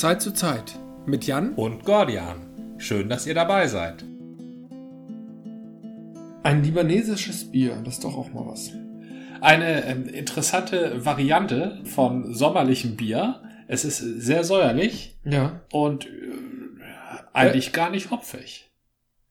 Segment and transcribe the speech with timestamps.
[0.00, 2.74] Zeit zu Zeit mit Jan und Gordian.
[2.78, 4.04] Schön, dass ihr dabei seid.
[6.42, 8.72] Ein libanesisches Bier, das ist doch auch mal was.
[9.40, 13.42] Eine ähm, interessante Variante von sommerlichem Bier.
[13.68, 15.60] Es ist sehr säuerlich Ja.
[15.72, 16.10] und äh,
[17.32, 18.70] eigentlich gar nicht hopfig.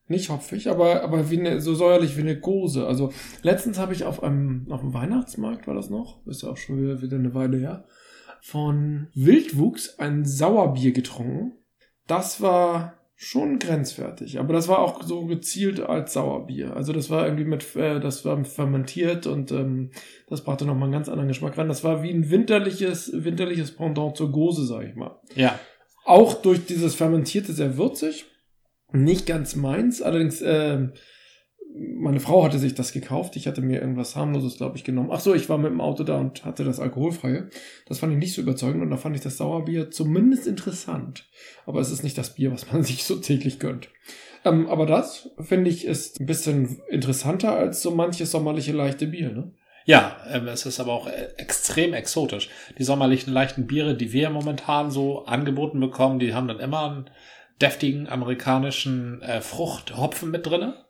[0.08, 2.86] Nicht hopfig, aber, aber wie eine, so säuerlich wie eine Gose.
[2.86, 6.26] Also letztens habe ich auf einem, auf dem Weihnachtsmarkt, war das noch?
[6.28, 7.86] Ist ja auch schon wieder, wieder eine Weile her,
[8.42, 11.54] von Wildwuchs ein Sauerbier getrunken.
[12.08, 16.76] Das war schon grenzwertig, aber das war auch so gezielt als Sauerbier.
[16.76, 19.92] Also das war irgendwie mit, äh, das war fermentiert und ähm,
[20.28, 21.68] das brachte nochmal einen ganz anderen Geschmack rein.
[21.68, 25.20] Das war wie ein winterliches, winterliches Pendant zur Gose, sag ich mal.
[25.36, 25.60] Ja.
[26.04, 28.26] Auch durch dieses Fermentierte sehr würzig.
[28.92, 30.88] Nicht ganz meins, allerdings, äh,
[31.74, 33.36] meine Frau hatte sich das gekauft.
[33.36, 35.10] Ich hatte mir irgendwas harmloses, glaube ich, genommen.
[35.12, 37.50] Ach so, ich war mit dem Auto da und hatte das alkoholfreie.
[37.88, 41.30] Das fand ich nicht so überzeugend und da fand ich das Sauerbier zumindest interessant.
[41.66, 43.90] Aber es ist nicht das Bier, was man sich so täglich gönnt.
[44.44, 49.32] Ähm, aber das, finde ich, ist ein bisschen interessanter als so manches sommerliche leichte Bier,
[49.32, 49.52] ne?
[49.86, 52.50] Ja, ähm, es ist aber auch äh, extrem exotisch.
[52.78, 57.10] Die sommerlichen leichten Biere, die wir momentan so angeboten bekommen, die haben dann immer einen
[57.62, 60.86] deftigen amerikanischen äh, Fruchthopfen mit drinne.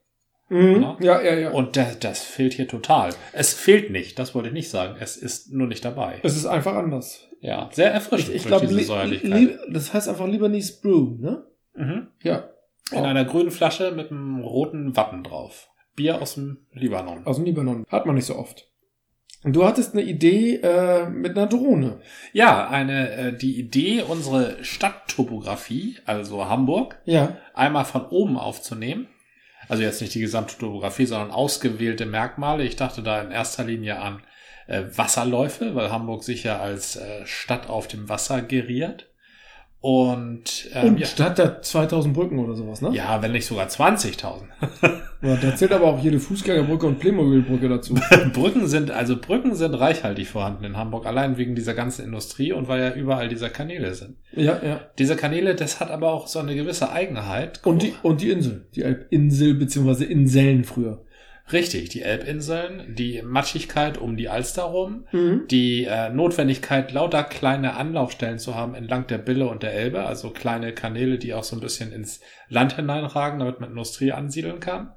[0.52, 0.81] Mhm.
[0.81, 0.97] Ja.
[0.99, 1.49] Ja, ja, ja.
[1.52, 3.11] Und das, das fehlt hier total.
[3.31, 4.97] Es fehlt nicht, das wollte ich nicht sagen.
[4.99, 6.19] Es ist nur nicht dabei.
[6.23, 7.27] es ist einfach anders.
[7.39, 8.67] Ja, sehr erfrischend Ich, ich glaube,
[9.72, 11.45] das heißt einfach Libanese Brew, ne?
[11.75, 12.07] Mhm.
[12.22, 12.49] Ja.
[12.91, 15.69] In einer grünen Flasche mit einem roten Wappen drauf.
[15.95, 17.25] Bier aus dem Libanon.
[17.25, 17.85] Aus dem Libanon.
[17.89, 18.67] Hat man nicht so oft.
[19.44, 22.02] Und du hattest eine Idee äh, mit einer Drohne.
[22.33, 27.38] Ja, eine äh, die Idee, unsere Stadttopographie, also Hamburg, Ja.
[27.53, 29.07] einmal von oben aufzunehmen.
[29.72, 32.66] Also jetzt nicht die gesamte Topografie, sondern ausgewählte Merkmale.
[32.66, 34.22] Ich dachte da in erster Linie an
[34.67, 39.07] äh, Wasserläufe, weil Hamburg sich ja als äh, Stadt auf dem Wasser geriert.
[39.81, 42.92] Und, ähm, Und ja, statt der 2000 Brücken oder sowas, ne?
[42.94, 44.42] ja, wenn nicht sogar 20.000.
[45.24, 45.36] ja.
[45.38, 47.96] Da zählt aber auch jede Fußgängerbrücke und Playmobil-Brücke dazu.
[48.34, 52.68] Brücken sind, also Brücken sind reichhaltig vorhanden in Hamburg, allein wegen dieser ganzen Industrie und
[52.68, 54.18] weil ja überall diese Kanäle sind.
[54.34, 54.81] ja, ja.
[55.00, 57.59] Diese Kanäle, das hat aber auch so eine gewisse Eigenheit.
[57.64, 58.68] Und die, und die Insel.
[58.75, 61.03] Die Elbinsel, beziehungsweise Inseln früher.
[61.52, 65.47] Richtig, die Elbinseln, die Matschigkeit um die Alster rum, Mhm.
[65.50, 70.29] die äh, Notwendigkeit, lauter kleine Anlaufstellen zu haben entlang der Bille und der Elbe, also
[70.29, 74.91] kleine Kanäle, die auch so ein bisschen ins Land hineinragen, damit man Industrie ansiedeln kann.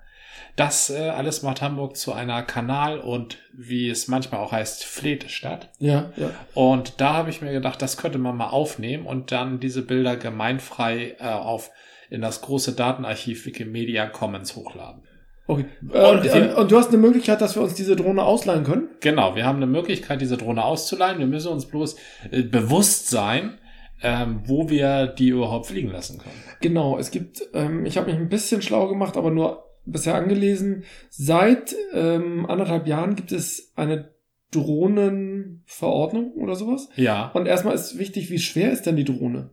[0.56, 5.70] Das äh, alles macht Hamburg zu einer Kanal- und, wie es manchmal auch heißt, Fleetstadt.
[5.80, 6.30] Ja, ja.
[6.54, 10.16] Und da habe ich mir gedacht, das könnte man mal aufnehmen und dann diese Bilder
[10.16, 11.70] gemeinfrei äh, auf
[12.10, 15.02] in das große Datenarchiv Wikimedia Commons hochladen.
[15.46, 15.66] Okay.
[15.92, 18.88] Äh, und, und, und du hast eine Möglichkeit, dass wir uns diese Drohne ausleihen können?
[19.00, 21.18] Genau, wir haben eine Möglichkeit, diese Drohne auszuleihen.
[21.18, 21.96] Wir müssen uns bloß
[22.30, 23.58] äh, bewusst sein,
[24.02, 26.34] ähm, wo wir die überhaupt fliegen lassen können.
[26.60, 30.84] Genau, es gibt, ähm, ich habe mich ein bisschen schlau gemacht, aber nur bisher angelesen.
[31.10, 34.14] Seit ähm, anderthalb Jahren gibt es eine
[34.50, 36.88] Drohnenverordnung oder sowas.
[36.96, 39.50] Ja, Und erstmal ist wichtig, wie schwer ist denn die Drohne?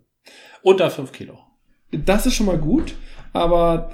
[0.64, 1.40] unter fünf Kilo.
[1.92, 2.96] Das ist schon mal gut,
[3.34, 3.90] aber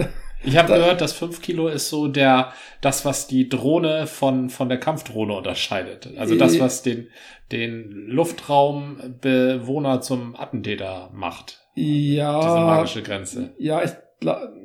[0.48, 4.70] Ich habe gehört, dass fünf Kilo ist so der das, was die Drohne von von
[4.70, 6.10] der Kampfdrohne unterscheidet.
[6.18, 7.10] Also das, was den
[7.52, 11.68] den Luftraumbewohner zum Attentäter macht.
[11.76, 13.54] Diese ja, magische Grenze.
[13.60, 13.92] ja, ich,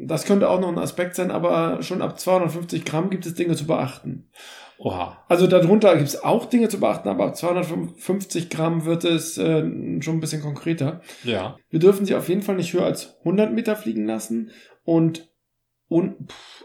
[0.00, 3.54] das könnte auch noch ein Aspekt sein, aber schon ab 250 Gramm gibt es Dinge
[3.54, 4.30] zu beachten.
[4.78, 5.18] Oha.
[5.28, 9.62] Also darunter gibt es auch Dinge zu beachten, aber ab 250 Gramm wird es äh,
[10.00, 11.02] schon ein bisschen konkreter.
[11.22, 11.56] Ja.
[11.70, 14.50] Wir dürfen sie auf jeden Fall nicht höher als 100 Meter fliegen lassen
[14.84, 15.31] und
[15.92, 16.64] un, pff,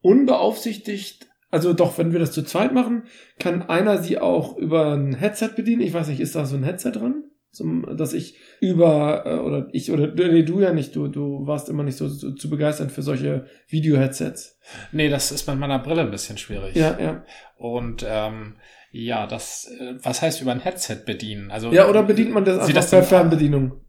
[0.00, 3.04] unbeaufsichtigt, also doch, wenn wir das zu zweit machen,
[3.38, 5.82] kann einer sie auch über ein Headset bedienen.
[5.82, 7.24] Ich weiß nicht, ist da so ein Headset dran?
[7.50, 11.68] Zum, dass ich über, äh, oder ich, oder nee, du ja nicht, du, du warst
[11.68, 14.58] immer nicht so, so zu begeistert für solche Video-Headsets.
[14.92, 16.74] Nee, das ist mit meiner Brille ein bisschen schwierig.
[16.74, 17.26] Ja, ja.
[17.58, 18.56] Und ähm,
[18.90, 21.50] ja, das, äh, was heißt über ein Headset bedienen?
[21.50, 23.82] Also Ja, oder bedient man das einfach das per Fernbedienung?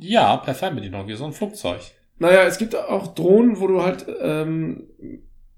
[0.00, 1.80] Ja, per Fernbedienung, wie so ein Flugzeug.
[2.20, 4.84] Naja, es gibt auch Drohnen, wo du halt ähm,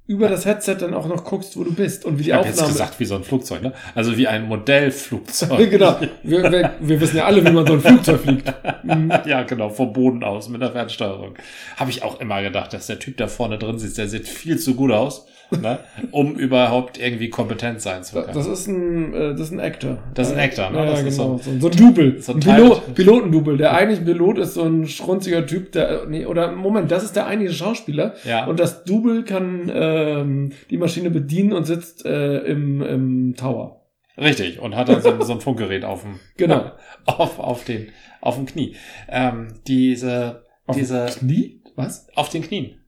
[0.06, 2.46] über das Headset dann auch noch guckst, wo du bist und wie die Ich habe
[2.46, 2.72] jetzt Aufnahme.
[2.72, 3.72] gesagt, wie so ein Flugzeug, ne?
[3.94, 5.70] Also wie ein Modellflugzeug.
[5.70, 5.98] genau.
[6.22, 8.52] Wir, wir, wir wissen ja alle, wie man so ein Flugzeug fliegt.
[8.84, 9.12] Mhm.
[9.26, 11.34] ja, genau, vom Boden aus mit der Fernsteuerung.
[11.76, 14.58] Habe ich auch immer gedacht, dass der Typ da vorne drin sitzt, der sieht viel
[14.58, 15.26] zu gut aus,
[15.60, 15.78] ne?
[16.10, 18.34] um überhaupt irgendwie kompetent sein zu können.
[18.34, 19.98] Das ist ein, äh, das ist ein Actor.
[20.14, 20.78] Das ist ein Actor, ne?
[20.78, 21.38] Ja, Das ja, ist genau.
[21.38, 22.20] so- So, so ein Double.
[22.20, 23.56] so ein ein Pilot, Pilotendouble.
[23.56, 27.26] Der eigentliche Pilot ist so ein schrunziger Typ, der, nee, oder Moment, das ist der
[27.26, 28.14] eigentliche Schauspieler.
[28.24, 28.46] Ja.
[28.46, 33.78] Und das Double kann ähm, die Maschine bedienen und sitzt äh, im, im Tower.
[34.18, 36.72] Richtig, und hat dann so, so ein Funkgerät auf dem, Genau.
[37.06, 37.88] auf, auf den,
[38.20, 38.76] auf dem Knie.
[39.08, 41.62] Ähm, diese, Auf diese, Knie?
[41.76, 42.06] Was?
[42.14, 42.81] auf den Knien.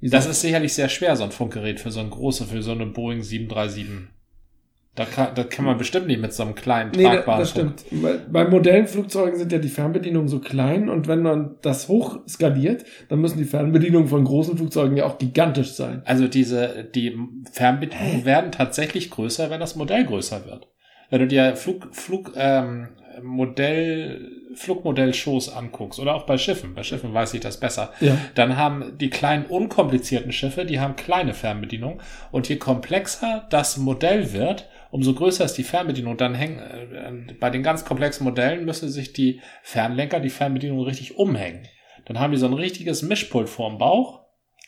[0.00, 2.86] Das ist sicherlich sehr schwer, so ein Funkgerät für so ein große, für so eine
[2.86, 4.08] Boeing 737.
[4.94, 7.80] Da kann, da kann man bestimmt nicht mit so einem kleinen Nee, tragbaren das Funk-
[7.80, 8.02] stimmt.
[8.02, 12.20] Bei, bei modernen Flugzeugen sind ja die Fernbedienungen so klein und wenn man das hoch
[12.26, 16.00] skaliert, dann müssen die Fernbedienungen von großen Flugzeugen ja auch gigantisch sein.
[16.06, 17.14] Also diese, die
[17.52, 20.68] Fernbedienungen werden tatsächlich größer, wenn das Modell größer wird.
[21.10, 22.88] Wenn du dir Flug, Flug, ähm,
[23.22, 28.16] Modell, Flugmodell-Shows anguckst oder auch bei Schiffen, bei Schiffen weiß ich das besser, Ja.
[28.34, 32.00] dann haben die kleinen unkomplizierten Schiffe, die haben kleine Fernbedienungen
[32.32, 36.16] und je komplexer das Modell wird, umso größer ist die Fernbedienung.
[36.16, 41.16] Dann hängen äh, bei den ganz komplexen Modellen müssen sich die Fernlenker, die Fernbedienung richtig
[41.16, 41.68] umhängen.
[42.06, 44.20] Dann haben die so ein richtiges Mischpult vorm Bauch.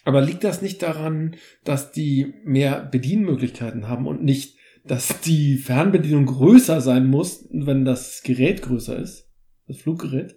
[0.04, 6.26] Aber liegt das nicht daran, dass die mehr Bedienmöglichkeiten haben und nicht, dass die Fernbedienung
[6.26, 9.27] größer sein muss, wenn das Gerät größer ist?
[9.68, 10.34] Das Fluggerät?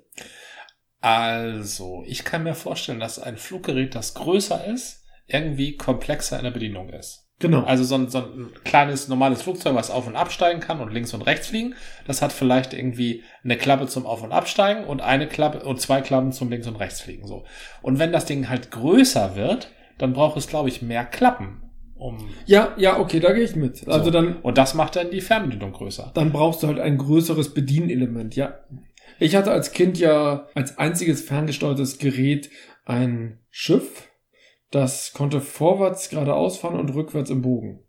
[1.00, 6.52] Also, ich kann mir vorstellen, dass ein Fluggerät, das größer ist, irgendwie komplexer in der
[6.52, 7.30] Bedienung ist.
[7.40, 7.64] Genau.
[7.64, 11.12] Also so ein, so ein kleines, normales Flugzeug, was auf und absteigen kann und links
[11.16, 11.74] und rechts fliegen,
[12.06, 16.02] das hat vielleicht irgendwie eine Klappe zum Auf- und Absteigen und eine Klappe und zwei
[16.02, 17.44] Klappen zum links und rechts fliegen, so.
[17.82, 21.64] Und wenn das Ding halt größer wird, dann braucht es, glaube ich, mehr Klappen,
[22.02, 22.18] um,
[22.48, 23.88] ja, ja, okay, da gehe ich mit.
[23.88, 24.10] Also so.
[24.10, 26.10] dann, und das macht dann die Fernbedienung größer.
[26.16, 28.56] dann brauchst du halt ein größeres Bedienelement, ja.
[29.22, 32.50] Ich hatte als Kind ja als einziges ferngesteuertes Gerät
[32.86, 34.10] ein Schiff,
[34.72, 37.84] das konnte vorwärts geradeaus fahren und rückwärts im Bogen.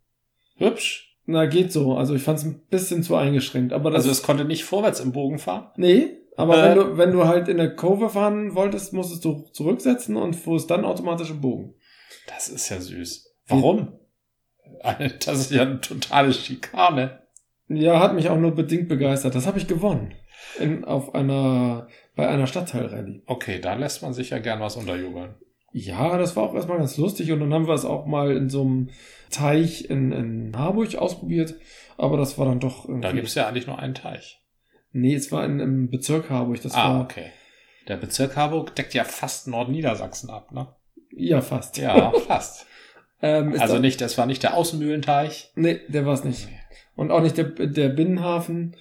[0.56, 1.17] Hübsch.
[1.25, 1.96] Na, geht so.
[1.96, 3.73] Also ich fand es ein bisschen zu eingeschränkt.
[3.73, 5.70] Aber das Also es konnte nicht vorwärts im Bogen fahren.
[5.76, 6.69] Nee, aber Äh.
[6.69, 10.70] wenn du, wenn du halt in der Kurve fahren wolltest, musstest du zurücksetzen und fuhrst
[10.70, 11.75] dann automatisch im Bogen.
[12.26, 13.34] Das ist ja süß.
[13.46, 13.99] Warum?
[15.25, 17.23] Das ist ja eine totale Schikane.
[17.69, 19.34] Ja, hat mich auch nur bedingt begeistert.
[19.34, 20.14] Das habe ich gewonnen.
[20.59, 23.23] In, auf einer, bei einer Stadtteilrallye.
[23.27, 25.35] Okay, da lässt man sich ja gern was unterjubeln.
[25.73, 28.50] Ja, das war auch erstmal ganz lustig und dann haben wir es auch mal in
[28.50, 28.91] so einem
[29.31, 31.55] Teich in, in Harburg ausprobiert,
[31.97, 33.09] aber das war dann doch irgendwie.
[33.09, 34.43] Da gibt's ja eigentlich nur einen Teich.
[34.93, 37.31] Nee, es war in, im Bezirk Harburg, das ah, war okay.
[37.89, 40.69] Der Bezirk Harburg deckt ja fast Nordniedersachsen ab, ne?
[41.17, 41.79] ja fast.
[41.79, 42.67] Ja, fast.
[43.21, 45.53] Ähm, Also nicht, das war nicht der Außenmühlenteich.
[45.55, 46.49] Nee, der war es nicht.
[46.97, 48.77] Und auch nicht der, der Binnenhafen.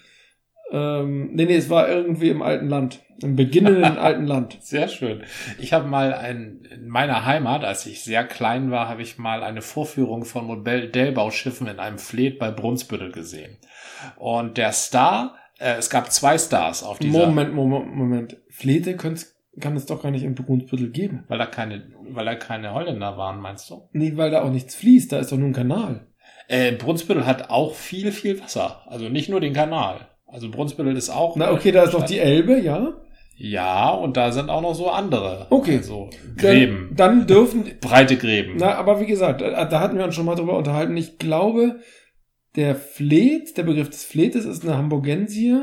[0.71, 3.01] Ähm, nee, nee, es war irgendwie im alten Land.
[3.21, 4.57] Im beginnenden alten Land.
[4.61, 5.23] Sehr schön.
[5.59, 9.43] Ich habe mal ein, in meiner Heimat, als ich sehr klein war, habe ich mal
[9.43, 13.57] eine Vorführung von Modellbauschiffen in einem Fleet bei Brunsbüttel gesehen.
[14.17, 18.37] Und der Star, äh, es gab zwei Stars auf dieser, Moment, Moment, Moment.
[18.49, 21.25] Flete kann es doch gar nicht in Brunsbüttel geben.
[21.27, 23.89] weil da keine, weil da keine Holländer waren, meinst du?
[23.91, 25.11] Nee, weil da auch nichts fließt.
[25.11, 26.07] Da ist doch nur ein Kanal.
[26.47, 28.81] Äh, Brunsbüttel hat auch viel, viel Wasser.
[28.87, 30.07] Also nicht nur den Kanal.
[30.31, 31.35] Also Brunsbüttel ist auch.
[31.35, 32.93] Na, okay, da ist doch die Elbe, ja?
[33.35, 35.47] Ja, und da sind auch noch so andere.
[35.49, 35.77] Okay.
[35.77, 36.93] Also Gräben.
[36.95, 38.55] Dann, dann dürfen, breite Gräben.
[38.57, 40.95] na, aber wie gesagt, da, hatten wir uns schon mal drüber unterhalten.
[40.95, 41.79] Ich glaube,
[42.55, 45.57] der Fleet, der Begriff des Fletes ist eine Hamburgensie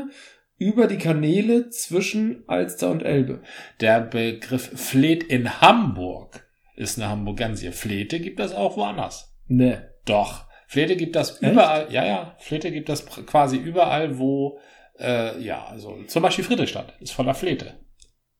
[0.57, 3.41] über die Kanäle zwischen Alster und Elbe.
[3.79, 6.45] Der Begriff Fleet in Hamburg
[6.75, 7.71] ist eine Hamburgensie.
[7.71, 9.33] Flete gibt es auch woanders.
[9.47, 9.89] Ne.
[10.05, 10.48] Doch.
[10.71, 11.51] Flete gibt das Echt?
[11.51, 11.87] überall.
[11.89, 12.35] Ja, ja.
[12.37, 14.59] Flete gibt das quasi überall, wo,
[14.99, 17.73] äh, ja, also zum Beispiel Friedrichstadt ist voller Flete.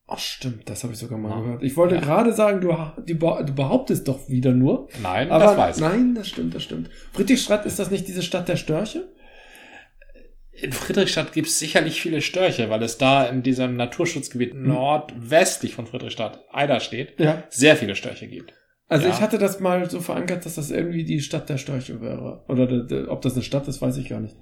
[0.06, 1.42] Ach stimmt, das habe ich sogar mal Ja.
[1.42, 1.64] gehört.
[1.64, 2.02] Ich wollte Ja.
[2.02, 2.68] gerade sagen, du,
[3.04, 4.90] du, be- du behauptest doch wieder nur.
[5.02, 5.82] Nein, Aber das weiß ich.
[5.84, 6.92] nein, das stimmt, das stimmt.
[7.14, 9.12] Friedrichstadt, ist das nicht diese Stadt der Störche?
[10.52, 14.68] In Friedrichstadt gibt es sicherlich viele Störche, weil es da in diesem Naturschutzgebiet Hm.
[14.68, 17.44] nordwestlich von Friedrichstadt, Eider steht, Ja.
[17.50, 18.54] sehr viele Störche gibt.
[18.90, 19.14] Also Ja.
[19.14, 22.44] ich hatte das mal so verankert, dass das irgendwie die Stadt der Störche wäre.
[22.48, 24.36] Oder de, de, ob das eine Stadt ist, weiß ich gar nicht.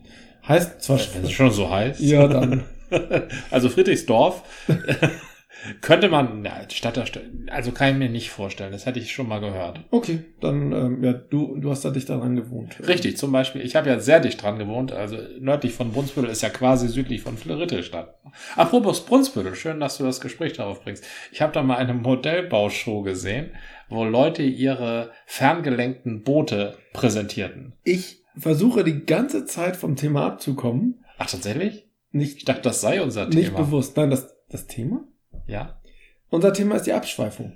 [0.47, 1.99] Heißt zwar Wenn es schon so heißt.
[1.99, 2.63] Ja, dann.
[3.51, 4.43] Also Friedrichsdorf
[5.81, 8.71] könnte man, na, Stadt der Stör also kann ich mir nicht vorstellen.
[8.71, 9.81] Das hätte ich schon mal gehört.
[9.91, 12.77] Okay, dann, ähm, ja, du, du hast da dicht daran gewohnt.
[12.87, 16.43] Richtig, zum Beispiel, ich habe ja sehr dicht dran gewohnt, also nördlich von Brunsbüttel ist
[16.43, 18.15] ja quasi südlich von Friedrichstadt.
[18.55, 21.03] Apropos Brunsbüttel, schön, dass du das Gespräch darauf bringst.
[21.33, 23.51] Ich habe da mal eine Modellbaushow gesehen,
[23.89, 27.73] wo Leute ihre ferngelenkten Boote präsentierten.
[27.83, 31.03] Ich versuche die ganze Zeit vom Thema abzukommen.
[31.17, 31.87] Ach, tatsächlich?
[32.11, 33.57] Ich Nicht, dachte, das sei unser nicht Thema.
[33.59, 33.97] bewusst.
[33.97, 35.03] Nein, das, das Thema?
[35.45, 35.81] Ja.
[36.29, 37.53] Unser Thema ist die Abschweifung.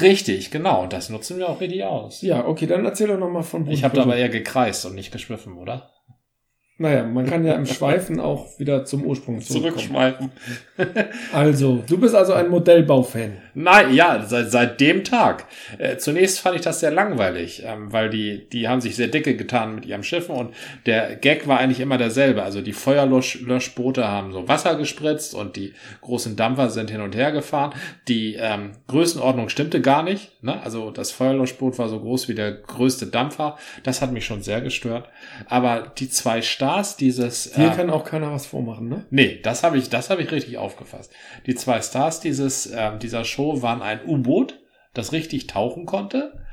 [0.00, 0.82] Richtig, genau.
[0.84, 2.22] Und das nutzen wir auch richtig aus.
[2.22, 5.56] Ja, okay, dann erzähl doch nochmal von Ich habe aber eher gekreist und nicht geschwiffen,
[5.58, 5.90] oder?
[6.78, 9.76] Naja, man kann ja im Schweifen auch wieder zum Ursprung zurückkommen.
[9.76, 10.32] Zurückschweifen.
[11.32, 13.36] Also, du bist also ein Modellbaufan.
[13.54, 15.44] Nein, ja, seit, seit dem Tag.
[15.78, 19.36] Äh, zunächst fand ich das sehr langweilig, ähm, weil die, die haben sich sehr dicke
[19.36, 20.54] getan mit ihren Schiffen und
[20.86, 22.42] der Gag war eigentlich immer derselbe.
[22.42, 27.30] Also die Feuerlöschboote haben so Wasser gespritzt und die großen Dampfer sind hin und her
[27.32, 27.74] gefahren.
[28.08, 30.42] Die ähm, Größenordnung stimmte gar nicht.
[30.42, 30.60] Ne?
[30.62, 33.58] Also das Feuerlöschboot war so groß wie der größte Dampfer.
[33.82, 35.08] Das hat mich schon sehr gestört.
[35.46, 37.54] Aber die zwei Stars, dieses...
[37.56, 39.04] Hier äh, kann auch keiner was vormachen, ne?
[39.10, 41.12] Nee, das habe ich, das habe ich richtig aufgefasst.
[41.46, 44.60] Die zwei Stars dieses, äh, dieser Show waren ein U-Boot,
[44.94, 46.44] das richtig tauchen konnte.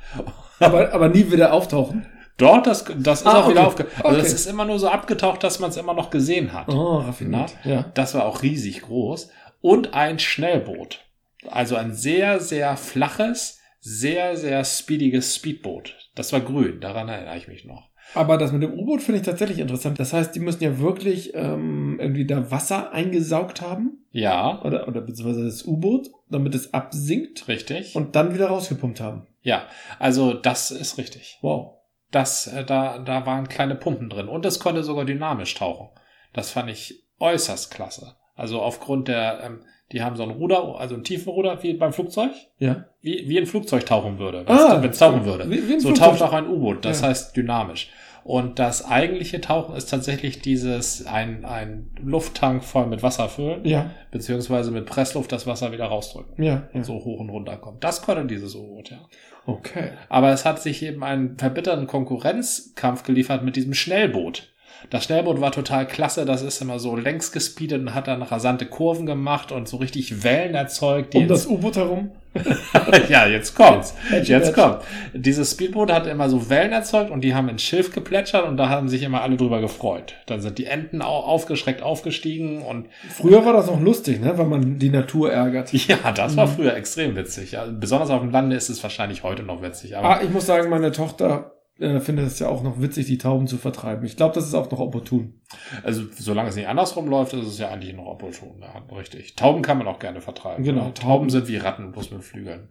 [0.58, 2.06] Aber, aber nie wieder auftauchen.
[2.38, 3.84] Dort, das, das ist Ah, auch wieder okay.
[3.84, 3.86] aufge...
[3.98, 4.16] Also Okay.
[4.18, 6.68] das ist immer nur so abgetaucht, dass man es immer noch gesehen hat.
[6.68, 7.54] Oh, raffiniert.
[7.64, 7.84] Ja.
[7.94, 9.30] Das war auch riesig groß.
[9.60, 11.04] Und ein Schnellboot.
[11.46, 15.96] Also ein sehr, sehr flaches, sehr, sehr speediges Speedboot.
[16.16, 17.89] Das war grün, daran erinnere ich mich noch.
[18.14, 19.98] Aber das mit dem U-Boot finde ich tatsächlich interessant.
[20.00, 24.04] Das heißt, die müssen ja wirklich ähm, irgendwie da Wasser eingesaugt haben.
[24.12, 27.94] Ja, Oder, oder beziehungsweise das U-Boot, damit es absinkt richtig.
[27.94, 29.26] und dann wieder rausgepumpt haben.
[29.42, 29.66] ja,
[29.98, 31.38] also das ist richtig.
[31.42, 31.76] Wow.
[32.10, 35.90] Das, äh, da, da waren kleine Pumpen drin und es konnte sogar dynamisch tauchen.
[36.32, 38.16] Das fand ich äußerst klasse.
[38.34, 42.30] Also aufgrund der, ähm, die haben so ein Ruder, also ein Tiefenruder wie beim Flugzeug,
[42.58, 42.84] Ja.
[43.02, 45.50] wie, wie ein Flugzeug tauchen würde, Ah, wenn es tauchen würde.
[45.50, 46.10] wie- wie so Flugzeug.
[46.10, 47.08] taucht auch ein U-Boot, das Ja.
[47.08, 47.90] heißt dynamisch.
[48.22, 53.90] Und das eigentliche Tauchen ist tatsächlich dieses, ein, ein Lufttank voll mit Wasser füllen, Ja.
[54.10, 56.42] beziehungsweise mit Pressluft das Wasser wieder rausdrücken.
[56.44, 56.68] Ja.
[56.74, 56.84] ja.
[56.84, 57.82] So hoch und runter kommt.
[57.82, 58.98] Das konnte dieses U-Boot, ja.
[59.46, 59.92] Okay.
[60.10, 64.52] Aber es hat sich eben einen verbitterten Konkurrenzkampf geliefert mit diesem Schnellboot.
[64.88, 68.64] Das Schnellboot war total klasse, das ist immer so längs gespeedet und hat dann rasante
[68.66, 71.12] Kurven gemacht und so richtig Wellen erzeugt.
[71.14, 72.10] Die Um das U-Boot herum.
[73.08, 73.92] ja, jetzt kommt's.
[74.22, 74.78] Jetzt kommt.
[75.12, 78.68] Dieses Speedboot hat immer so Wellen erzeugt und die haben ins Schilf geplätschert und da
[78.68, 80.14] haben sich immer alle drüber gefreut.
[80.26, 84.48] Dann sind die Enten au- aufgeschreckt aufgestiegen und Früher war das noch lustig, ne, wenn
[84.48, 85.72] man die Natur ärgert.
[85.88, 87.52] ja, das war früher extrem witzig.
[87.52, 89.96] Ja, besonders auf dem Lande ist es wahrscheinlich heute noch witzig.
[89.96, 93.18] Aber Ah, ich muss sagen, meine Tochter äh, findet es ja auch noch witzig, die
[93.18, 94.04] Tauben zu vertreiben.
[94.04, 95.40] Ich glaube, das ist auch noch opportun.
[95.82, 98.60] Also, solange es nicht andersrum läuft, ist es ja eigentlich noch opportun.
[98.60, 99.36] Ja, richtig.
[99.36, 100.62] Tauben kann man auch gerne vertreiben.
[100.64, 100.86] Genau.
[100.86, 102.68] Ja, Tauben sind wie Ratten, bloß mit Flügeln.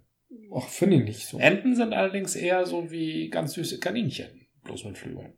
[0.55, 1.37] Ach, finde ich nicht so.
[1.39, 5.33] Enten sind allerdings eher so wie ganz süße Kaninchen, bloß mit Flügeln.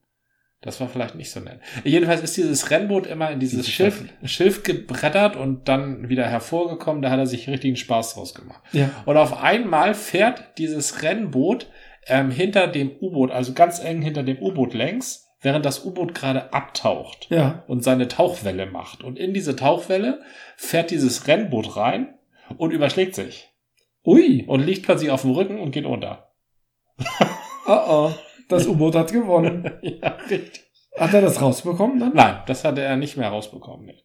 [0.62, 1.60] Das war vielleicht nicht so nett.
[1.84, 7.02] Jedenfalls ist dieses Rennboot immer in dieses Diese Schilf, Schilf gebrettert und dann wieder hervorgekommen.
[7.02, 8.62] Da hat er sich richtigen Spaß draus gemacht.
[8.72, 8.92] Ja.
[9.06, 11.68] Und auf einmal fährt dieses Rennboot
[12.08, 16.54] ähm, hinter dem U-Boot, also ganz eng hinter dem U-Boot längs, während das U-Boot gerade
[16.54, 17.64] abtaucht Ja.
[17.68, 19.04] und seine Tauchwelle macht.
[19.04, 20.22] Und in diese Tauchwelle
[20.58, 22.14] fährt dieses Rennboot rein
[22.58, 23.50] und überschlägt sich
[24.06, 24.44] Ui.
[24.48, 26.32] und liegt plötzlich auf dem Rücken und geht unter.
[27.68, 28.12] Oh oh.
[28.50, 29.72] Das U-Boot hat gewonnen.
[29.84, 30.66] ja, richtig.
[30.98, 32.14] Hat er das rausbekommen dann?
[32.16, 33.86] Nein, das hatte er nicht mehr rausbekommen.
[33.86, 34.04] Nee.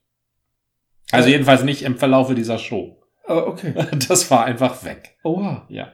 [1.11, 3.03] Also jedenfalls nicht im Verlaufe dieser Show.
[3.27, 3.73] Ah, okay.
[4.09, 5.17] Das war einfach weg.
[5.25, 5.67] Oha.
[5.69, 5.89] Ja.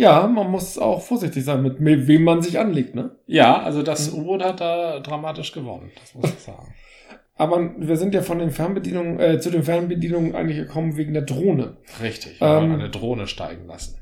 [0.00, 3.16] Ja, man muss auch vorsichtig sein, mit wem man sich anlegt, ne?
[3.26, 6.72] Ja, also das U-Boot hat da dramatisch gewonnen, das muss ich sagen.
[7.34, 11.22] Aber wir sind ja von den Fernbedienungen, äh, zu den Fernbedienungen eigentlich gekommen wegen der
[11.22, 11.78] Drohne.
[12.00, 13.98] Richtig, wir haben Ähm, eine Drohne steigen lassen.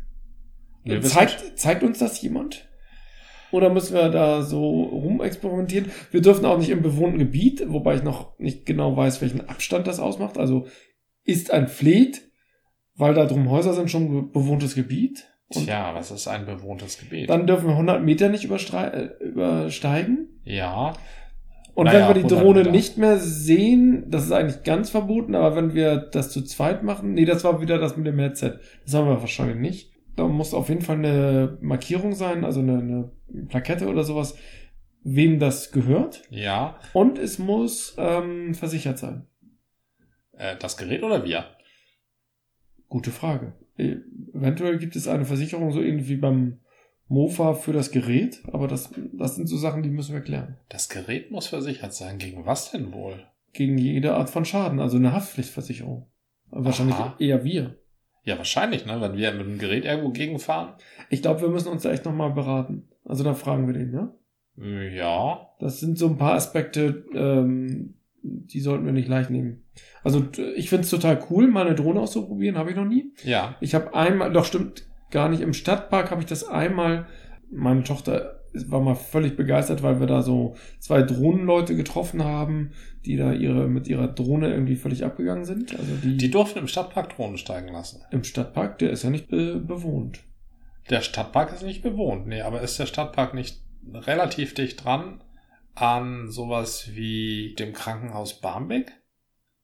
[0.85, 2.69] Wir wissen- Zeigt, zeigt uns das jemand?
[3.53, 5.91] Oder müssen wir da so rumexperimentieren?
[6.11, 9.87] Wir dürfen auch nicht im bewohnten Gebiet, wobei ich noch nicht genau weiß, welchen Abstand
[9.87, 10.37] das ausmacht.
[10.37, 10.67] Also
[11.25, 12.23] ist ein Fleet,
[12.97, 15.33] weil da drum Häuser sind, schon be- bewohntes Gebiet?
[15.49, 17.31] Und Tja, was ist ein bewohntes Gebiet?
[17.31, 20.41] dann dürfen wir 100 Meter nicht äh, übersteigen.
[20.45, 20.93] ja,
[21.75, 22.71] Und Naja, wenn wir die 100 Drohne Meter.
[22.73, 27.15] nicht mehr sehen, das ist eigentlich ganz verboten, aber wenn wir das zu zweit machen,
[27.15, 28.59] nee, das war wieder das mit dem Headset.
[28.85, 29.93] Das haben wir wahrscheinlich nicht.
[30.17, 33.11] Da muss auf jeden Fall eine Markierung sein, also eine, eine
[33.49, 34.37] Plakette oder sowas,
[35.05, 36.23] wem das gehört.
[36.31, 36.79] ja.
[36.93, 39.27] Und es muss ähm, versichert sein.
[40.33, 41.45] Äh, das Gerät oder wir?
[42.89, 43.53] Gute Frage.
[43.77, 46.59] Eventuell gibt es eine Versicherung so ähnlich wie beim
[47.09, 50.57] Mofa für das Gerät, aber das, das sind so Sachen, die müssen wir klären.
[50.69, 52.19] Das Gerät muss versichert sein.
[52.19, 53.25] Gegen was denn wohl?
[53.53, 56.07] Gegen jede Art von Schaden, also eine Haftpflichtversicherung.
[56.51, 57.17] Wahrscheinlich Aha.
[57.19, 57.77] eher wir.
[58.25, 59.01] Ja, wahrscheinlich, ne?
[59.01, 60.75] Wenn wir mit dem Gerät irgendwo gegenfahren.
[61.11, 62.89] Ich glaube, wir müssen uns da echt nochmal beraten.
[63.05, 64.13] Also da fragen wir den, ne?
[64.93, 65.51] Ja.
[65.61, 69.65] Das sind so ein paar Aspekte, ähm, die sollten wir nicht leicht nehmen.
[70.03, 73.13] Also ich finde es total cool, mal eine Drohne auszuprobieren, habe ich noch nie.
[73.25, 73.57] Ja.
[73.61, 77.07] Ich habe einmal, doch stimmt gar nicht, im Stadtpark habe ich das einmal,
[77.51, 82.71] meine Tochter war mal völlig begeistert, weil wir da so zwei Drohnenleute getroffen haben,
[83.05, 85.79] die da ihre mit ihrer Drohne irgendwie völlig abgegangen sind.
[85.79, 88.01] Also die, Die durften im Stadtpark Drohnen steigen lassen.
[88.11, 90.21] im Stadtpark, der ist ja nicht be bewohnt.
[90.89, 92.27] Der Stadtpark ist nicht bewohnt.
[92.27, 93.61] Nee, aber ist der Stadtpark nicht
[93.93, 95.21] relativ dicht dran
[95.77, 98.93] an sowas wie dem Krankenhaus Barmbek?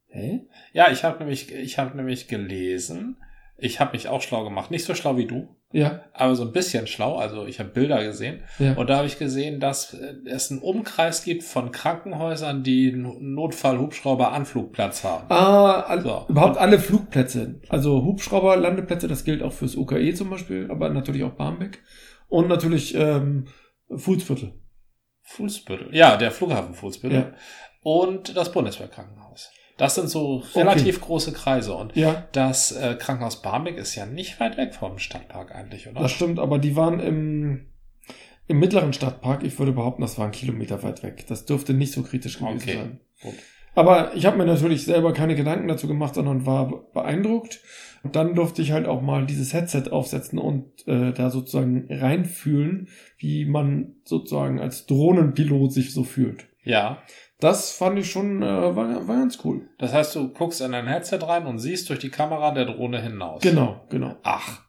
[0.07, 0.47] Hä?
[0.71, 3.17] Ja, ich habe nämlich, ich habe nämlich gelesen,
[3.57, 4.71] Ich habe mich auch schlau gemacht.
[4.71, 7.15] Nicht so schlau wie du, Ja, aber so ein bisschen schlau.
[7.17, 8.43] Also ich habe Bilder gesehen.
[8.59, 8.73] ja.
[8.73, 13.33] Und da habe ich gesehen, dass äh, es einen Umkreis gibt von Krankenhäusern, die einen
[13.35, 15.25] Notfall-Hubschrauber-Anflugplatz haben.
[15.29, 16.25] Ah, all, So.
[16.29, 17.59] überhaupt alle Flugplätze.
[17.69, 21.81] Also Hubschrauber, Landeplätze, das gilt auch fürs UKE zum Beispiel, aber natürlich auch Barmbek.
[22.27, 23.45] Und natürlich ähm,
[23.95, 24.53] Fußviertel.
[25.23, 25.93] Fußbüttel.
[25.95, 27.19] Ja, der Flughafen Fußbüttel.
[27.19, 27.33] Ja.
[27.81, 29.51] Und das Bundeswehrkrankenhaus.
[29.77, 31.73] Das sind so relativ große Kreise.
[31.73, 36.01] Und Ja, das äh, Krankenhaus Barmbek ist ja nicht weit weg vom Stadtpark eigentlich, oder?
[36.01, 37.65] das stimmt, aber die waren im,
[38.47, 39.43] im mittleren Stadtpark.
[39.43, 41.25] Ich würde behaupten, das war ein Kilometer weit weg.
[41.27, 42.73] Das dürfte nicht so kritisch gewesen Okay.
[42.75, 42.99] sein.
[43.21, 43.33] Gut.
[43.75, 47.61] Aber ich habe mir natürlich selber keine Gedanken dazu gemacht, sondern war be- beeindruckt.
[48.03, 52.89] Und dann durfte ich halt auch mal dieses Headset aufsetzen und äh, da sozusagen reinfühlen,
[53.17, 56.47] wie man sozusagen als Drohnenpilot sich so fühlt.
[56.63, 57.01] Ja.
[57.39, 59.69] Das fand ich schon, äh, war, war ganz cool.
[59.79, 63.01] Das heißt, du guckst in dein Headset rein und siehst durch die Kamera der Drohne
[63.01, 63.41] hinaus.
[63.41, 64.17] Genau, genau.
[64.23, 64.61] Ach.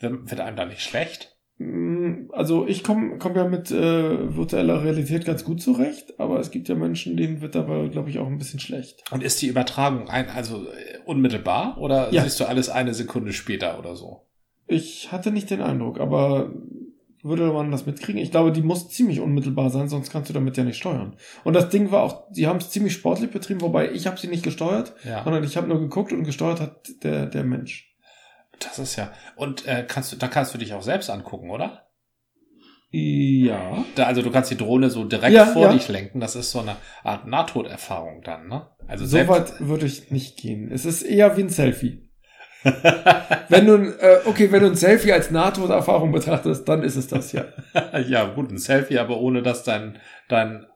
[0.00, 1.37] Wird einem da nicht schlecht?
[1.58, 6.50] Mm, Also ich komme komm ja mit äh, virtueller Realität ganz gut zurecht, aber es
[6.50, 9.02] gibt ja Menschen, denen wird dabei, glaube ich, auch ein bisschen schlecht.
[9.10, 12.22] Und ist die Übertragung ein, also äh, unmittelbar oder Ja.
[12.22, 14.22] siehst du alles eine Sekunde später oder so?
[14.66, 16.52] Ich hatte nicht den Eindruck, aber
[17.24, 18.20] würde man das mitkriegen?
[18.22, 21.16] Ich glaube, die muss ziemlich unmittelbar sein, sonst kannst du damit ja nicht steuern.
[21.42, 24.28] Und das Ding war auch, sie haben es ziemlich sportlich betrieben, wobei ich habe sie
[24.28, 25.24] nicht gesteuert, Ja.
[25.24, 27.87] sondern ich habe nur geguckt und gesteuert hat der, der Mensch.
[28.60, 29.12] Das ist ja.
[29.36, 31.88] Und äh, kannst du, da kannst du dich auch selbst angucken, oder?
[32.90, 33.84] Ja.
[33.94, 35.72] Da, also du kannst die Drohne so direkt Ja, vor ja.
[35.72, 36.20] dich lenken.
[36.20, 38.66] Das ist so eine Art Nahtoderfahrung dann, ne?
[38.86, 39.28] Also selbst.
[39.28, 40.70] Soweit würde ich nicht gehen.
[40.72, 42.08] Es ist eher wie ein Selfie.
[43.48, 47.06] wenn du, ein, äh, okay, wenn du ein Selfie als Nahtoderfahrung betrachtest, dann ist es
[47.06, 47.44] das ja.
[48.08, 49.98] ja, gut, ein Selfie, aber ohne dass dein,
[50.28, 50.66] dein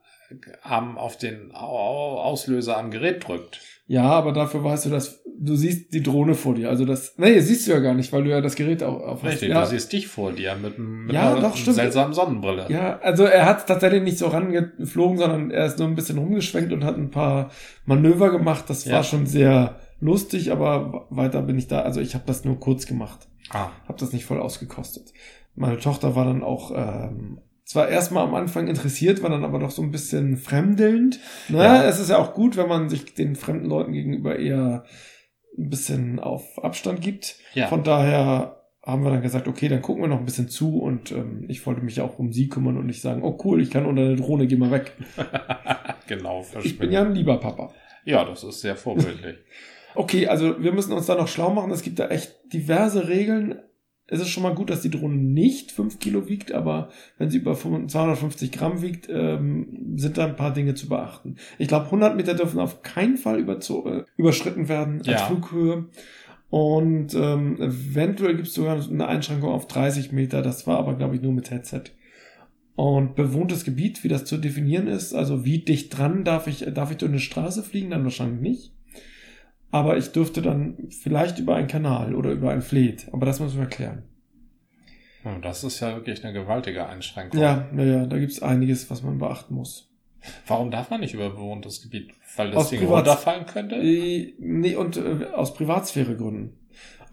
[0.63, 3.61] Arm auf den Au- Auslöser am Gerät drückt.
[3.87, 6.69] Ja, aber dafür weißt du, dass du siehst die Drohne vor dir.
[6.69, 9.25] Also das, nee, siehst du ja gar nicht, weil du ja das Gerät auch auf
[9.25, 12.67] Richtig, Ja, du siehst dich vor dir mit, mit Ja, einer doch, seltsamen Sonnenbrille.
[12.69, 16.73] Ja, also er hat tatsächlich nicht so rangeflogen, sondern er ist nur ein bisschen rumgeschwenkt
[16.73, 17.51] und hat ein paar
[17.85, 18.65] Manöver gemacht.
[18.69, 18.95] Das Ja.
[18.97, 21.81] war schon sehr lustig, aber weiter bin ich da.
[21.81, 25.13] Also ich habe das nur kurz gemacht, Ah, habe das nicht voll ausgekostet.
[25.55, 29.71] Meine Tochter war dann auch ähm, zwar erstmal am Anfang interessiert, war dann aber doch
[29.71, 31.21] so ein bisschen fremdelnd.
[31.49, 31.59] Ne?
[31.59, 31.85] Ja.
[31.85, 34.85] Es ist ja auch gut, wenn man sich den fremden Leuten gegenüber eher
[35.59, 37.37] ein bisschen auf Abstand gibt.
[37.55, 37.69] ja.
[37.69, 41.13] Von daher haben wir dann gesagt, okay, dann gucken wir noch ein bisschen zu und
[41.13, 43.87] ähm, ich wollte mich auch um sie kümmern und nicht sagen, oh cool, ich kann
[43.87, 44.93] unter der Drohne, geh mal weg.
[46.09, 47.73] genau, Ich bin ja ein lieber Papa.
[48.05, 49.37] Ja, das ist sehr vorbildlich.
[49.95, 51.71] Okay, also wir müssen uns da noch schlau machen.
[51.71, 53.61] Es gibt da echt diverse Regeln.
[54.09, 57.39] Es ist schon mal gut, dass die Drohne nicht 5 Kilo wiegt, aber wenn sie
[57.39, 61.37] über 25 250 Gramm wiegt, ähm, sind da ein paar Dinge zu beachten.
[61.59, 65.19] Ich glaube, 100 Meter dürfen auf keinen Fall äh, überschritten werden als Ja.
[65.19, 65.87] Flughöhe.
[66.51, 70.43] Und ähm, eventuell gibt es sogar eine Einschränkung auf 30 Meter.
[70.43, 71.85] Das war aber, glaube ich, nur mit Headset.
[72.75, 76.91] Und bewohntes Gebiet, wie das zu definieren ist, also wie dicht dran darf ich, darf
[76.91, 78.72] ich durch eine Straße fliegen, dann wahrscheinlich nicht.
[79.73, 83.09] Aber ich dürfte dann vielleicht über einen Kanal oder über ein Fleet.
[83.13, 84.05] Aber das müssen wir klären.
[85.23, 87.41] Hm, Das ist ja wirklich eine gewaltige Einschränkung.
[87.41, 89.89] Ja, ja, ja, da gibt's einiges, was man beachten muss.
[90.47, 92.13] Warum darf man nicht über bewohntes Gebiet?
[92.37, 93.75] Weil das Aus Ding Privat- runterfallen könnte?
[93.77, 96.59] Äh, Nee, und äh, aus Privatsphäregründen.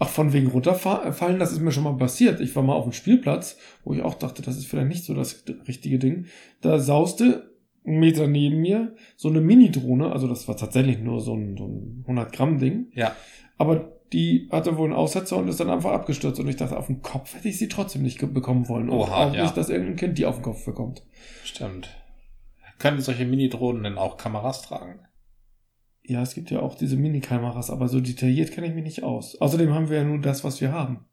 [0.02, 2.40] Ach, von wegen runterfallen, das ist mir schon mal passiert.
[2.40, 5.14] Ich war mal auf dem Spielplatz, wo ich auch dachte, das ist vielleicht nicht so
[5.14, 6.28] das richtige Ding.
[6.62, 7.49] Da sauste
[7.90, 11.66] einen Meter neben mir so eine Mini-Drohne, also das war tatsächlich nur so ein, so
[11.66, 12.88] ein 100 Gramm Ding.
[12.94, 13.16] Ja.
[13.58, 16.40] Aber die hatte wohl einen Aussetzer und ist dann einfach abgestürzt.
[16.40, 18.90] Und ich dachte, auf den Kopf hätte ich sie trotzdem nicht bekommen wollen.
[18.90, 19.44] Und Oha, auch ja.
[19.44, 21.04] nicht, dass irgendein Kind die auf den Kopf bekommt.
[21.44, 21.90] Stimmt.
[22.80, 25.02] Können solche Mini-Drohnen denn auch Kameras tragen?
[26.02, 29.40] Ja, es gibt ja auch diese Minikameras, aber so detailliert kenne ich mich nicht aus.
[29.40, 31.06] Außerdem haben wir ja nur das, was wir haben.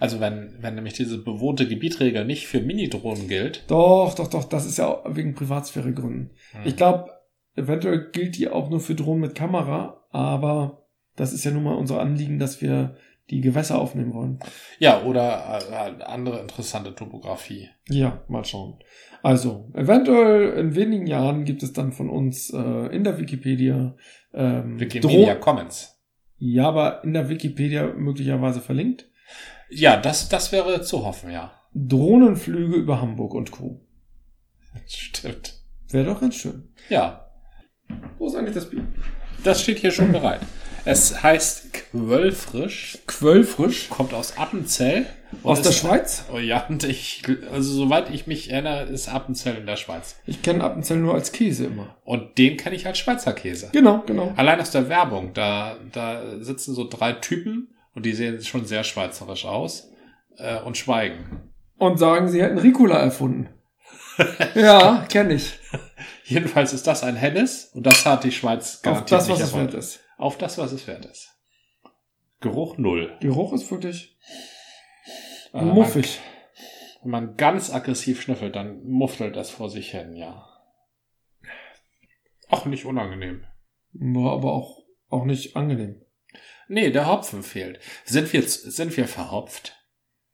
[0.00, 3.64] Also wenn, wenn nämlich diese bewohnte Gebietregel nicht für Mini-Drohnen gilt.
[3.68, 6.30] Doch, doch, doch, das ist ja auch wegen Privatsphäregründen.
[6.52, 7.10] hm, Ich glaube,
[7.54, 11.74] eventuell gilt die auch nur für Drohnen mit Kamera, aber das ist ja nun mal
[11.74, 12.96] unser Anliegen, dass wir
[13.30, 14.38] die Gewässer aufnehmen wollen.
[14.78, 15.58] Ja, oder
[15.98, 17.68] äh, andere interessante Topografie.
[17.88, 18.78] Ja, mal schauen.
[19.22, 23.96] Also, eventuell in wenigen Jahren gibt es dann von uns äh, in der Wikipedia
[24.32, 25.98] ähm, Wikimedia Dro- Commons.
[26.38, 29.10] Ja, aber in der Wikipedia möglicherweise verlinkt.
[29.70, 31.52] Ja, das, das wäre zu hoffen, ja.
[31.74, 33.80] Drohnenflüge über Hamburg und Co.
[34.86, 35.54] Stimmt.
[35.90, 36.68] Wäre doch ganz schön.
[36.88, 37.30] Ja,
[38.18, 38.84] Wo ist eigentlich das Bier?
[39.44, 40.40] das steht hier schon bereit.
[40.84, 43.88] Es heißt Quöllfrisch, Quöllfrisch.
[43.88, 45.06] kommt aus Appenzell.
[45.42, 46.24] Aus der Schweiz?
[46.32, 50.16] Oh ja, und ich, also soweit ich mich erinnere, ist Appenzell in der Schweiz.
[50.26, 51.96] Ich kenne Appenzell nur als Käse immer.
[52.04, 53.70] Und den kenne ich als Schweizer Käse.
[53.72, 54.32] Genau, genau.
[54.36, 58.84] Allein aus der Werbung, da, da sitzen so drei Typen Und die sehen schon sehr
[58.84, 59.90] schweizerisch aus
[60.36, 61.50] äh, und schweigen.
[61.78, 63.48] Und sagen, sie hätten Ricola erfunden.
[64.54, 65.58] ja, kenne ich.
[66.24, 69.48] Jedenfalls ist das ein helles und das hat die Schweiz Auf garantiert das, nicht was
[69.48, 70.00] es wert ist.
[70.18, 71.30] Auf das, was es wert ist.
[72.40, 73.16] Geruch null.
[73.20, 74.14] Geruch ist wirklich
[75.54, 76.20] Äh, muffig.
[77.02, 80.46] Wenn man ganz aggressiv schnüffelt, dann muffelt es vor sich hin, ja.
[82.50, 83.44] Auch nicht unangenehm.
[83.92, 86.02] War aber auch, auch nicht angenehm.
[86.68, 87.78] Nee, der Hopfen fehlt.
[88.04, 89.74] Sind wir, sind wir verhopft?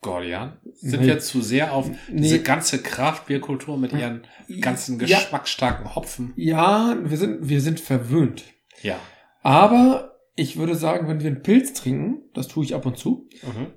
[0.01, 0.59] Gordian?
[0.73, 1.07] Sind Nee.
[1.09, 2.23] wir zu sehr auf Nee.
[2.23, 4.27] diese ganze Kraftbierkultur mit ihren
[4.61, 5.07] ganzen Ja.
[5.19, 6.33] geschmacksstarken Hopfen?
[6.37, 8.45] Ja, wir sind, wir sind verwöhnt.
[8.83, 8.99] Ja.
[9.43, 13.29] Aber ich würde sagen, wenn wir einen Pilz trinken, das tue ich ab und zu,
[13.43, 13.69] Mhm.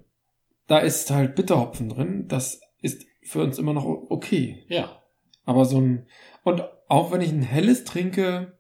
[0.68, 2.26] da ist halt Bitterhopfen drin.
[2.28, 4.66] Das ist für uns immer noch okay.
[4.68, 5.04] Ja.
[5.44, 6.08] Aber so ein,
[6.44, 8.58] und auch wenn ich ein helles trinke,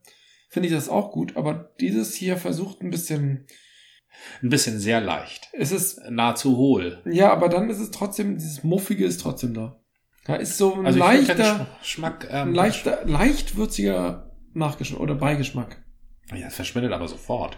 [0.49, 1.35] finde ich das auch gut.
[1.35, 3.47] Aber dieses hier versucht ein bisschen,
[4.41, 5.49] Ein bisschen sehr leicht.
[5.53, 7.01] es ist, Nahezu hohl.
[7.05, 9.79] ja, aber dann ist es trotzdem, dieses Muffige ist trotzdem da.
[10.25, 15.83] Da ist so ein Also leichter, Geschmack, ein ähm, leichter, leicht würziger Nachgeschmack oder Beigeschmack.
[16.33, 17.57] ja, es verschwindet aber sofort.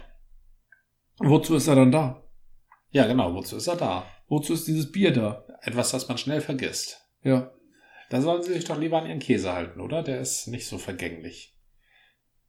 [1.18, 2.22] Wozu ist er dann da?
[2.90, 3.34] Ja, genau.
[3.34, 4.04] Wozu ist er da?
[4.28, 5.44] Wozu ist dieses Bier da?
[5.62, 7.00] Etwas, das man schnell vergisst.
[7.22, 7.50] Ja.
[8.10, 10.02] Da sollen sie sich doch lieber an ihren Käse halten, oder?
[10.02, 11.57] Der ist nicht so vergänglich.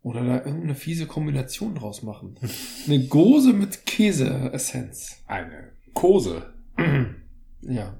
[0.01, 2.37] Oder da irgendeine fiese Kombination draus machen.
[2.87, 5.23] Eine Gose mit Käseessenz.
[5.27, 6.53] Eine Kose.
[7.61, 7.99] Ja.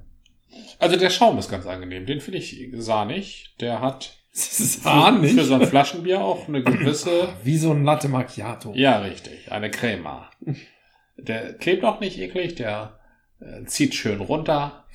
[0.78, 2.06] Also der Schaum ist ganz angenehm.
[2.06, 3.54] Den finde ich sahnig.
[3.60, 5.34] Der hat Das ist für, sahnig.
[5.34, 7.28] für so ein Flaschenbier auch eine gewisse.
[7.44, 8.72] Wie so ein Latte Macchiato.
[8.74, 9.52] ja, richtig.
[9.52, 10.30] Eine Crema.
[11.18, 12.54] Der klebt auch nicht eklig.
[12.54, 12.98] Der
[13.40, 14.86] äh, zieht schön runter.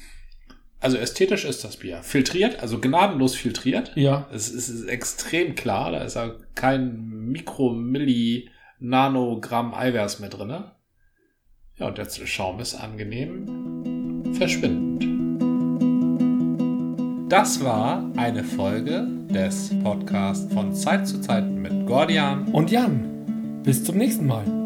[0.86, 2.04] Also ästhetisch ist das Bier.
[2.04, 3.92] Filtriert, also gnadenlos filtriert.
[3.96, 4.30] Ja.
[4.32, 5.92] Es ist, es ist extrem klar.
[5.92, 10.74] Da ist ja kein Mikro, Milli, Nanogramm Eiweiß mehr drinne.
[11.80, 15.04] Ja, und der Schaum ist angenehm verschwindend.
[17.32, 22.50] Das war eine Folge des Podcasts von Zeit zu Zeit mit Gordian.
[22.50, 24.65] Und Jan, bis zum nächsten Mal.